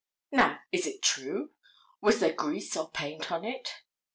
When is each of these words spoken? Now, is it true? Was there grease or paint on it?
Now, 0.31 0.61
is 0.71 0.87
it 0.87 1.03
true? 1.03 1.51
Was 2.01 2.21
there 2.21 2.33
grease 2.33 2.75
or 2.75 2.89
paint 2.89 3.31
on 3.31 3.45
it? 3.45 3.83